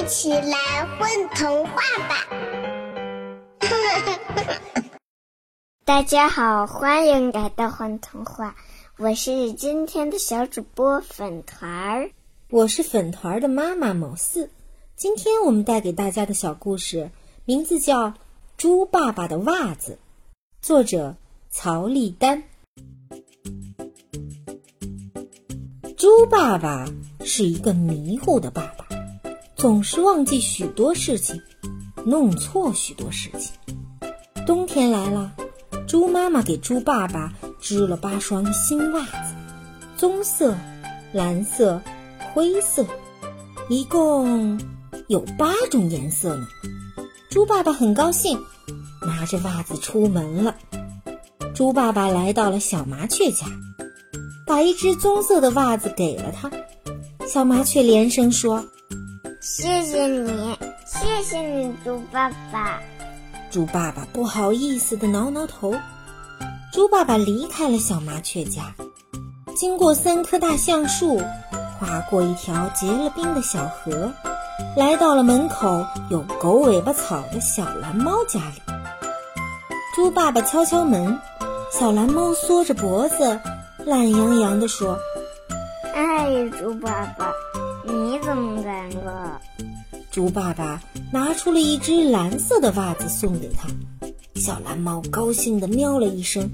[0.00, 2.26] 一起来混童话吧！
[5.84, 8.56] 大家好，欢迎来到混童话，
[8.96, 12.10] 我是今天的小主播粉团儿，
[12.48, 14.48] 我是粉团儿的妈妈某四。
[14.96, 17.10] 今天我们带给大家的小故事
[17.44, 18.08] 名字叫
[18.56, 19.98] 《猪爸爸的袜子》，
[20.66, 21.16] 作者
[21.50, 22.44] 曹丽丹。
[25.94, 26.86] 猪爸爸
[27.22, 28.79] 是一个迷糊的爸爸，
[29.60, 31.38] 总是忘记许多事情，
[32.06, 33.52] 弄错许多事情。
[34.46, 35.30] 冬天来了，
[35.86, 37.30] 猪妈妈给猪爸爸
[37.60, 39.34] 织了八双新袜子，
[39.98, 40.56] 棕色、
[41.12, 41.78] 蓝色、
[42.32, 42.86] 灰色，
[43.68, 44.58] 一共
[45.08, 46.46] 有八种颜色呢。
[47.28, 48.42] 猪爸爸很高兴，
[49.02, 50.54] 拿着袜子出门了。
[51.54, 53.44] 猪爸爸来到了小麻雀家。
[54.46, 56.50] 把一只棕色的袜子给了他，
[57.28, 58.64] 小麻雀连声说
[59.40, 60.54] ：“谢谢你，
[60.84, 62.78] 谢谢你，猪爸爸。”
[63.50, 65.74] 猪爸爸不好意思地挠挠头。
[66.72, 68.74] 猪爸爸离开了小麻雀家，
[69.56, 71.22] 经过三棵大橡树，
[71.78, 74.12] 跨过一条结了冰的小河，
[74.76, 78.60] 来到了门口有狗尾巴草的小蓝猫家里。
[79.96, 81.18] 猪爸爸敲敲门，
[81.72, 83.40] 小蓝猫缩着脖子。
[83.86, 84.98] 懒洋洋地说
[85.94, 87.32] ：“哎，猪爸爸，
[88.30, 89.40] 你怎么来了？”
[90.10, 93.68] 猪爸爸拿出了一只蓝色的袜子送给他。
[94.36, 96.50] 小蓝猫高兴地喵了一声，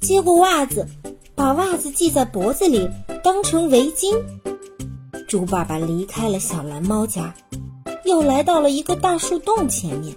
[0.00, 0.86] 接过袜子，
[1.34, 2.88] 把袜子系在脖子里
[3.22, 4.14] 当成围巾。
[5.26, 7.34] 猪爸爸离开了小蓝猫家，
[8.04, 10.14] 又来到了一个大树洞前面，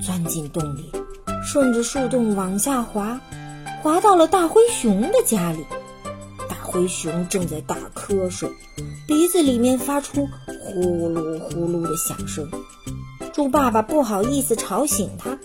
[0.00, 0.90] 钻进洞里，
[1.44, 3.20] 顺着树洞往下滑。
[3.82, 5.66] 滑到了大灰熊的家里，
[6.72, 8.48] 灰熊正在打瞌睡，
[9.06, 12.48] 鼻子里面发出呼噜呼噜的响声。
[13.34, 15.38] 猪爸爸不好意思吵醒他，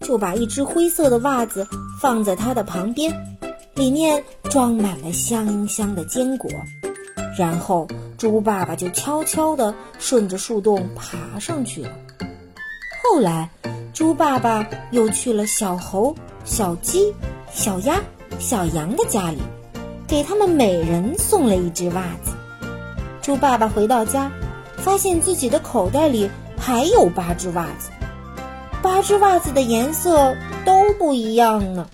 [0.00, 1.68] 就把一只灰色的袜子
[2.00, 3.38] 放在他的旁边，
[3.74, 6.50] 里面装满了香香的坚果。
[7.38, 7.86] 然后
[8.16, 11.90] 猪爸爸就悄悄地顺着树洞爬上去了。
[13.04, 13.50] 后来，
[13.92, 17.14] 猪爸爸又去了小猴、小鸡。
[17.52, 18.00] 小鸭、
[18.38, 19.38] 小羊的家里，
[20.10, 22.32] 给他们每人送了一只袜子。
[23.22, 24.28] 猪爸爸回到家，
[24.76, 26.28] 发现自己的口袋里
[26.58, 27.90] 还有八只袜子，
[28.82, 30.34] 八只袜子的颜色
[30.64, 31.86] 都不一样呢，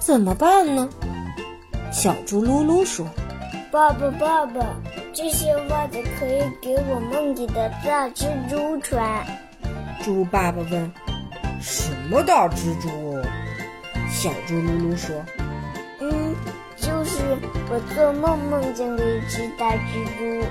[0.00, 0.88] 怎么办呢？
[1.92, 3.06] 小猪噜噜说
[3.70, 4.64] ：“爸爸，爸爸，
[5.12, 9.22] 这些袜子可以给我梦里的大蜘蛛穿。”
[10.02, 10.90] 猪爸爸问
[11.60, 12.88] ：“什么大蜘蛛？”
[14.10, 15.45] 小猪噜噜说：“嗯，就
[17.16, 17.22] 是
[17.70, 20.44] 我做梦梦见了一只大蜘蛛，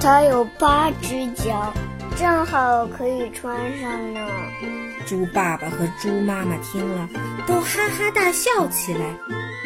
[0.00, 1.72] 它有八只脚，
[2.16, 4.24] 正好可以穿上呢。”
[5.04, 7.08] 猪爸爸和猪妈妈听了，
[7.48, 9.00] 都哈哈大笑起来。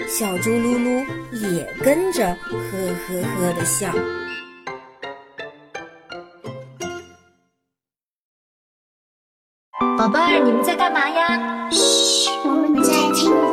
[0.08, 3.92] 小猪噜噜也跟着呵呵呵的笑。
[9.98, 11.68] 宝贝儿，你们在干嘛呀？
[11.70, 13.51] 嘘，我们在听。